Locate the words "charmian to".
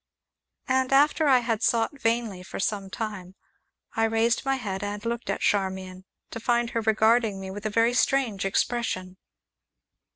5.41-6.39